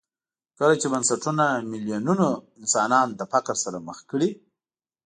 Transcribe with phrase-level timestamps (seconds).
[0.57, 2.27] کله چې بنسټونه میلیونونه
[2.59, 4.29] انسانان له فقر سره مخ کړي.